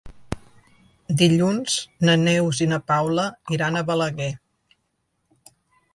[1.19, 1.75] Dilluns
[2.09, 4.31] na Neus i na Paula iran a Balaguer.